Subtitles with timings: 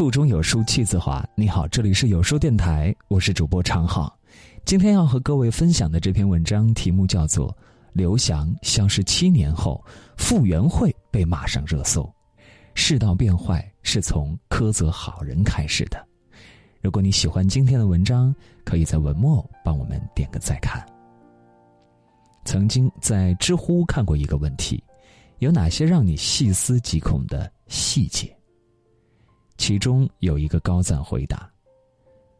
[0.00, 1.22] 腹中有书气自华。
[1.34, 4.18] 你好，这里是有书电台，我是主播常浩。
[4.64, 7.52] 今天要和各位分享的这篇文章题目叫做
[7.92, 9.84] 《刘翔消失七年后，
[10.16, 12.02] 傅园慧被骂上热搜》。
[12.74, 16.02] 世道变坏是从苛责好人开始的。
[16.80, 20.82] 如果你喜欢今天的文章，可以在文末帮我们点个再看。
[22.46, 24.82] 曾经在知乎看过一个问题：
[25.40, 28.34] 有哪些让你细思极恐的细节？
[29.60, 31.46] 其中有一个高赞回答：“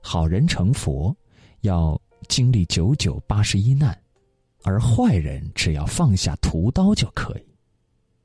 [0.00, 1.14] 好人成佛，
[1.62, 4.00] 要经历九九八十一难，
[4.62, 7.44] 而坏人只要放下屠刀就可以。”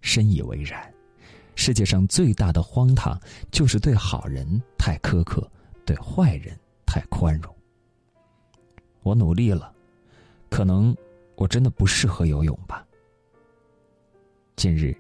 [0.02, 0.94] 深以为然。
[1.56, 3.20] 世界上最大的荒唐，
[3.50, 5.52] 就是对好人太苛刻，
[5.88, 6.56] 对坏人
[6.86, 7.52] 太宽容。
[9.02, 9.74] 我努力了，
[10.52, 10.96] 可能
[11.36, 12.86] 我真的不适合游泳吧。
[14.56, 14.96] 近日，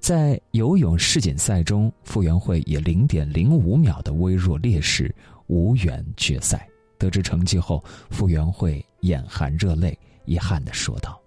[0.00, 5.14] 在游泳世锦赛中，傅园慧以零点零五秒的微弱劣势
[5.46, 6.66] 无缘决赛。
[6.96, 11.20] 得知成绩后，傅园慧眼含热泪，遗憾的说道：“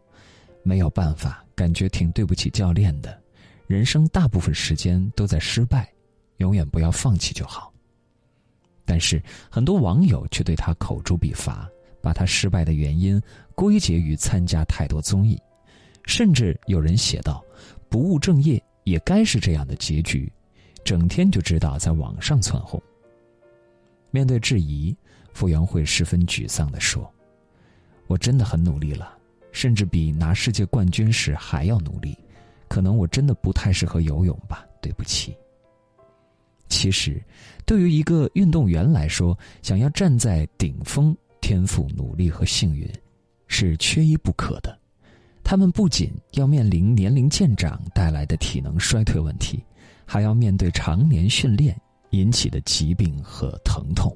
[0.63, 3.15] 没有办法，感觉挺对不起教练的。”
[3.67, 5.87] 人生大部分时间都在失败，
[6.37, 7.71] 永远不要放弃就好。
[8.85, 11.69] 但是很多网友却对他口诛笔伐，
[12.01, 13.21] 把他失败的原因
[13.55, 15.39] 归结于参加太多综艺，
[16.05, 17.43] 甚至有人写道
[17.93, 20.31] ：“不务正业也该是这样的结局。”
[20.83, 22.81] 整天就知道在网上窜红。
[24.09, 24.97] 面对质疑，
[25.31, 27.07] 傅园慧十分沮丧地说
[28.07, 29.15] ：“我真的很努力了，
[29.51, 32.17] 甚至比拿世界冠军时还要努力。”
[32.67, 35.37] 可能我真的不太适合游泳吧，对不起。
[36.69, 37.23] 其实，
[37.63, 42.91] 对于一个运动员来说，想要站在顶峰，天赋、努力和幸运
[43.47, 44.75] 是缺一不可的。
[45.43, 49.63] 他们不仅要面临年龄渐长带来的体能衰退问题，
[50.05, 51.79] 还要面对常年训练
[52.11, 54.15] 引起的疾病和疼痛。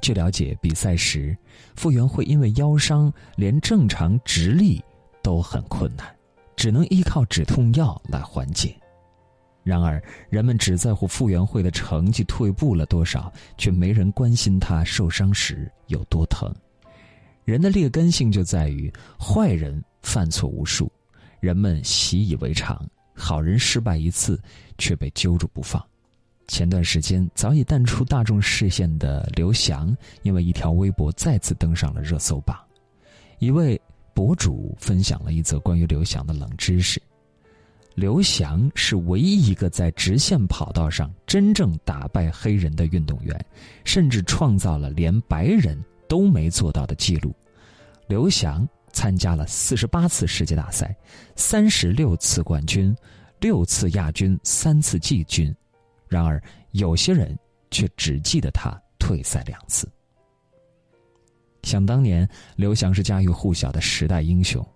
[0.00, 1.36] 据了解，比赛时
[1.74, 4.82] 傅园慧因为腰伤，连正常直立
[5.22, 6.06] 都很困难。
[6.54, 8.74] 只能依靠止痛药来缓解。
[9.62, 16.50] 然而，人们只在乎傅园慧的成绩退步了多少，却没人关心她受伤时有多疼。
[17.44, 19.84] 人的劣根性就在于坏人
[20.16, 20.90] 犯错无数，
[21.40, 22.74] 人们习以为常；
[23.14, 24.40] 好人失败一次，
[24.78, 25.84] 却被揪住不放。
[26.48, 32.58] 前段时间早已淡出大众视线的刘翔，因为一条微博再次登上了热搜榜。
[33.40, 33.78] 一位。
[34.14, 36.98] 博主分享了一则关于刘翔的冷知识：
[37.94, 43.38] 刘翔是唯一一个在直线跑道上真正打败黑人的运动员，
[43.84, 45.78] 甚至创造了连白人
[46.08, 47.36] 都没做到的记录。
[48.08, 50.96] 刘翔参加了四十八次世界大赛，
[51.36, 52.96] 三十六次冠军，
[53.40, 55.54] 六次亚军，三次季军。
[56.08, 57.38] 然而，有些人
[57.70, 59.86] 却只记得他退赛两次。
[61.62, 62.26] 想当年，
[62.56, 64.66] 刘翔是家喻户晓的时代英雄，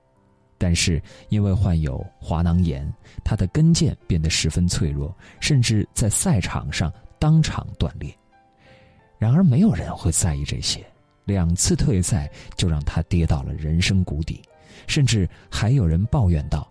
[0.59, 2.87] 但是因为患有滑囊炎，
[3.25, 8.15] 他的跟腱变得十分脆弱，甚至在赛场上当场断裂。
[9.17, 10.85] 然而，没有人会在意这些，
[11.31, 14.43] 两次退赛就让他跌到了人生谷底，
[14.87, 16.69] 甚至还有人抱怨道：“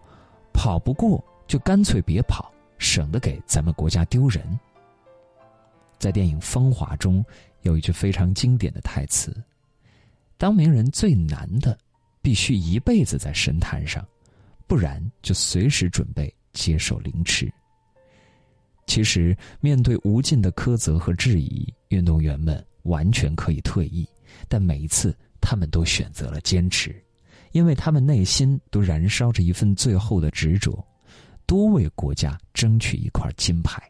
[0.53, 4.59] 跑不过就干脆别跑，省得给咱们国家丢人。”
[5.97, 7.23] 在电影《风华》中，
[7.61, 9.35] 有一句非常经典的台词。
[10.37, 11.77] 当名人最难的，
[12.21, 14.05] 必须一辈子在神坛上，
[14.67, 17.51] 不然就随时准备接受凌迟。
[18.85, 24.07] 其实，面对无尽的苛责和质疑，运动员们完全可以退役，
[24.47, 26.95] 但每一次他们都选择了坚持，
[27.51, 30.85] 因为他们内心都燃烧着一份最后的执着，
[31.45, 33.81] 多为国家争取一块金牌。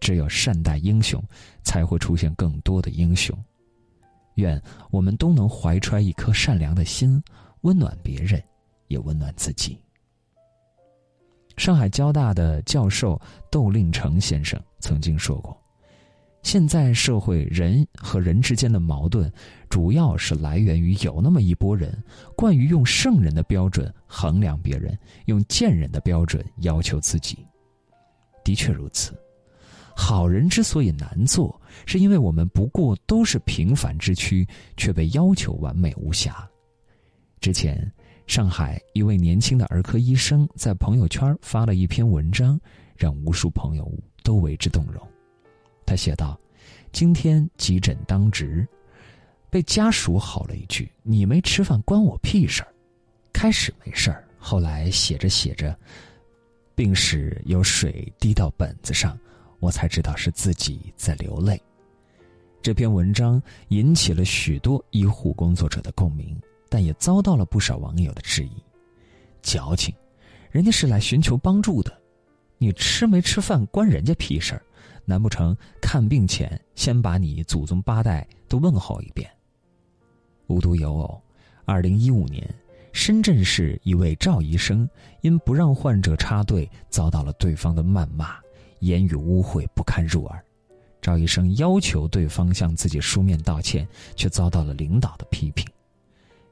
[0.00, 1.22] 只有善待英雄，
[1.64, 3.36] 才会出现更多的英雄。
[4.34, 7.20] 愿我们都能怀揣一颗善良的心，
[7.62, 8.40] 温暖别人，
[8.86, 9.76] 也温暖自己。
[11.56, 15.60] 上海交大的教授窦令成先生曾经说过
[16.42, 19.30] ：“现在社会人和人之间的矛盾，
[19.68, 22.02] 主要是来源于有那么一拨人
[22.34, 27.44] 惯于用圣人的标准衡量别人，用贱人的标准要求自己。”
[28.44, 29.14] 的确如此。
[29.94, 34.46] 好人之所以难做，是因为我们不过都是平凡之躯，
[34.76, 36.48] 却被要求完美无瑕。
[37.40, 37.92] 之前，
[38.26, 42.58] 上海一位年轻的儿科医生在朋友圈发了一篇文章，
[42.96, 43.92] 让无数朋友
[44.22, 45.02] 都为之动容。
[45.88, 46.38] 他写道
[46.92, 48.68] ：“今天急诊当值，
[49.48, 52.68] 被家属吼了一句：‘你没吃饭关我屁事儿。’
[53.32, 55.74] 开始没事儿，后来写着写着，
[56.74, 59.18] 病史有水滴到本子上。”
[59.60, 61.60] 我才知道是自己在流泪。
[62.62, 68.52] 这篇文章引起了许多医护工作者的共鸣，但也遭到了不少网友的质疑：
[69.42, 69.92] 矫情，
[70.52, 71.92] 人家是来寻求帮助的，
[72.56, 74.62] 你吃没吃饭关人家屁事儿？
[75.08, 79.26] 难不成看病前先把你祖宗八代都问候一遍？
[80.48, 81.18] 无独有偶，
[81.64, 82.46] 二零一五年，
[82.92, 84.86] 深圳市一位赵医生
[85.22, 88.36] 因不让患者插队，遭到了对方的谩骂，
[88.80, 90.44] 言语污秽不堪入耳。
[91.00, 95.66] 赵医生要求对方向自己书面道歉，却遭到了领导的批评，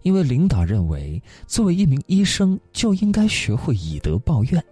[0.00, 4.64] 因为领导认为作为一名医生就应该学会以德报怨。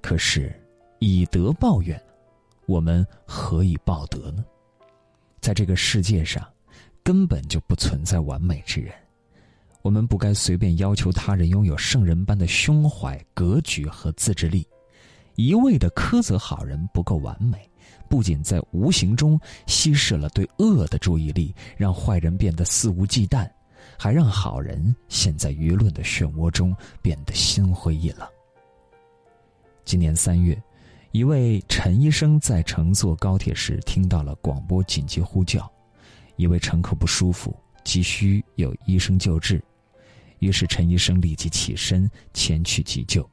[0.00, 0.58] 可是，
[1.00, 2.00] 以德报怨，
[2.68, 4.44] 我们何以报德呢？
[5.40, 6.46] 在这个世界上，
[7.02, 8.92] 根本就不存在完美之人，
[9.80, 14.68] 我们不该随便要求他人拥有圣人般的胸怀、格局和自制力，
[15.36, 17.66] 一味的苛责好人不够完美。
[18.06, 23.50] 不仅在无形中稀释了对恶的注意力，让坏人变得肆无忌惮，
[23.98, 28.28] 还让好人陷在舆论的漩涡中变得心灰意冷。
[29.86, 30.62] 今年三月，
[31.10, 35.70] 一位陈医生在乘坐高铁时听到了广播紧急呼叫，
[36.36, 39.62] 一位乘客不舒服，急需有医生救治，
[40.38, 43.28] 于是陈医生立即起身前去急救。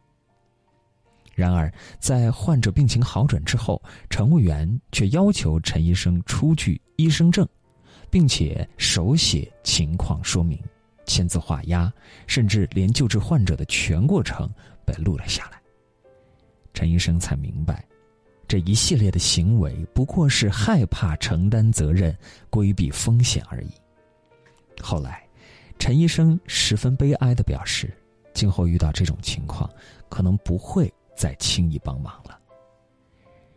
[1.36, 7.46] 然而，在患者病情好转之后，乘务员却要求陈医生出具医生证，
[8.10, 10.58] 并且手写情况说明，
[11.06, 11.92] 签字画押，
[12.26, 14.50] 甚至连救治患者的全过程
[14.86, 15.55] 被录了下来。
[16.76, 17.84] 陈医生才明白，
[18.48, 22.16] 这一系列的行为不过是害怕承担责任、
[22.52, 23.72] 规避风险而已。
[24.80, 25.28] 后来，
[25.80, 27.92] 陈医生十分悲哀的表示，
[28.34, 29.68] 今后遇到这种情况，
[30.10, 30.94] 可能不会。
[31.18, 32.38] 再轻易帮忙了。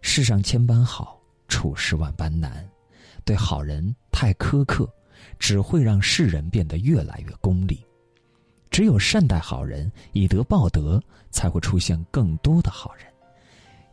[0.01, 2.65] 世上千般好，处事万般难。
[3.25, 4.89] 对好人太苛刻，
[5.41, 7.85] 只会让世人变得越来越功利。
[8.79, 11.03] 只有善待好人，以德报德，
[11.33, 13.05] 才会出现更多的好人。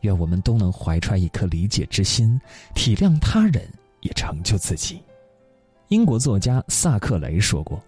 [0.02, 2.40] 愿我们都能怀揣一颗理解之心，
[2.72, 3.68] 体谅他人，
[4.02, 5.02] 也成就自己。
[5.88, 7.82] 英国作家萨克雷说过。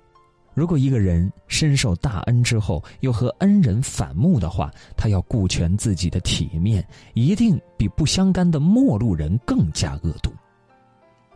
[0.54, 6.84] 如果一个人深受大恩之后又和恩人反目的话，他要顾全自己的体面，
[7.14, 10.32] 一定比不相干的陌路人更加恶毒。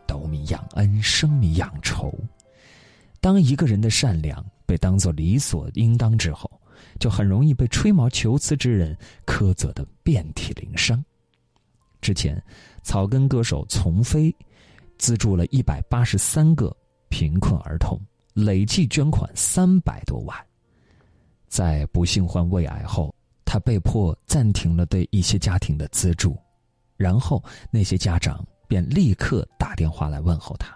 [0.05, 2.13] 斗米养恩，升米养仇。
[3.21, 6.49] 当一个人的善良被当作理所应当之后，
[6.99, 11.03] 就很容易被吹毛求疵之人苛责的遍体鳞伤。
[12.01, 12.41] 之前，
[12.81, 14.35] 草根歌手丛飞
[14.97, 16.75] 资助了一百八十三个
[17.09, 17.99] 贫困儿童。
[18.33, 20.35] 累计捐款三百多万，
[21.47, 23.13] 在不幸患胃癌后，
[23.45, 26.35] 他被迫暂停了对一些家庭的资助，
[26.97, 30.75] 然后那些家长便立刻打电话来问候他，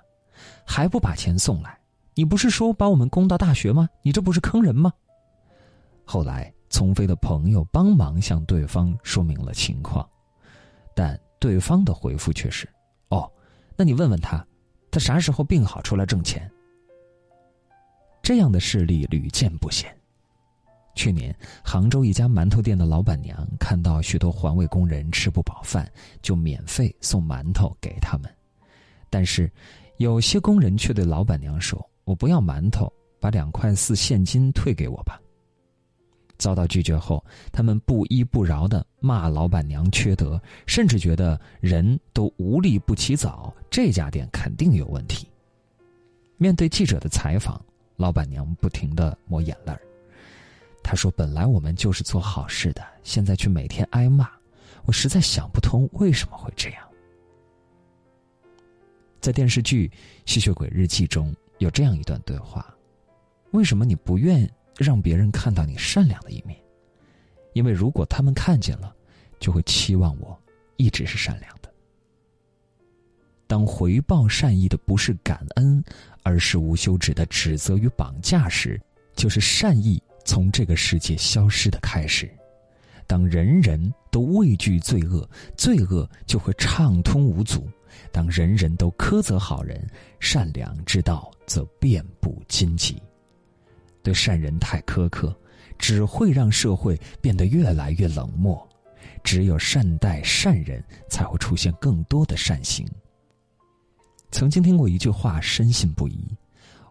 [0.67, 1.75] 还不把钱送来？
[2.17, 3.87] 你不是说把我们供到大学吗？
[4.01, 4.91] 你这不是坑人吗？
[6.03, 10.03] 后来，丛飞的朋友帮忙向对方说明了情况，
[10.95, 12.67] 但对方的回复却是
[13.09, 13.31] ：“哦，
[13.75, 14.43] 那你问问他，
[14.89, 16.51] 他啥时候病好出来挣钱？”
[18.23, 19.87] 这样的事例屡见不鲜。
[20.95, 25.87] 去年，杭州一家馒头店的老板娘看到许多环卫工人吃不饱饭，
[26.23, 28.27] 就免费送馒头给他们。
[29.07, 29.51] 但是，
[29.97, 35.21] 有些工人却对老板娘说：“我不要馒头，把两块四现金退给我吧。”
[36.39, 37.21] 遭到拒绝后，
[37.51, 45.27] 他们不依不饶的骂老板娘缺德，甚至觉得人都无利不起早，这家店肯定有问题。
[46.37, 47.61] 面对记者的采访。
[47.97, 49.81] 老板娘不停的抹眼泪儿，
[50.83, 54.29] 她说：“本来我们就是做好事的，现在却每天挨骂，
[54.85, 56.87] 我实在想不通为什么会这样。”
[59.19, 59.87] 在电视剧
[60.31, 62.73] 《吸血鬼日记》中有这样一段对话
[63.51, 66.59] ：“为什么你不愿让别人看到你善良的一面？
[67.53, 68.95] 因为如果他们看见了，
[69.39, 70.39] 就会期望我
[70.75, 71.71] 一直是善良的。”
[73.47, 75.83] 当回报善意的不是感恩，
[76.21, 78.79] 而是无休止的指责与绑架时，
[79.15, 82.29] 就是善意从这个世界消失的开始。
[83.07, 87.61] 当人人都畏惧罪恶，罪恶就会畅通无阻；
[88.11, 89.87] 当人人都苛责好人，
[90.19, 93.01] 善良之道则遍布荆棘。
[94.03, 95.35] 对善人太苛刻，
[95.77, 98.67] 只会让社会变得越来越冷漠。
[99.23, 102.87] 只有善待善人，才会出现更多的善行。
[104.31, 106.35] 曾经听过一句话，深信不疑：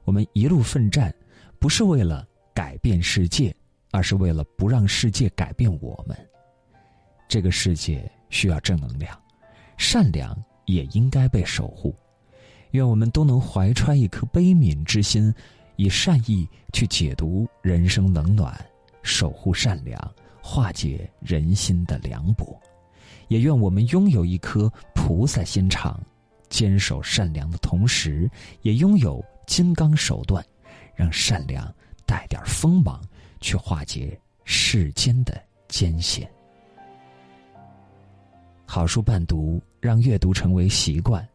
[0.05, 1.15] 我们一路奋战，
[1.59, 3.55] 不是为了改变世界，
[3.91, 6.17] 而是为了不让世界改变我们。
[7.29, 9.19] 这个世界需要正能量，
[9.79, 10.37] 善良
[10.67, 11.95] 也应该被守护。
[12.73, 15.35] 愿我们都能怀揣一颗悲悯之心，
[15.77, 18.55] 以善意去解读人生冷暖，
[19.03, 22.61] 守护善良，化解人心的凉薄。
[23.29, 25.99] 也愿我们拥有一颗菩萨心肠，
[26.49, 28.31] 坚守善良的同时，
[28.63, 30.45] 也拥有金刚手段，
[30.95, 31.73] 让善良
[32.05, 33.01] 带点锋芒，
[33.41, 36.31] 去化解世间的艰险。
[38.65, 41.27] 好书伴读，让阅读成为习惯。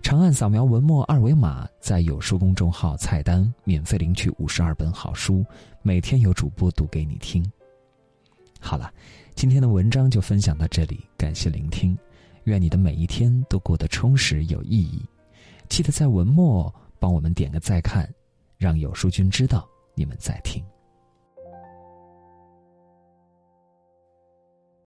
[0.00, 5.44] 长按扫描文末二维码，在有书公众号菜单免费领取五十二本好书，
[5.82, 7.44] 每天有主播读给你听。
[8.60, 8.92] 好了，
[9.34, 11.98] 今天的文章就分享到这里，感谢聆听，
[12.44, 15.04] 愿你的每一天都过得充实有意义。
[15.68, 18.08] 记得在文末帮我们点个再看，
[18.56, 20.64] 让有书君知道你们在听。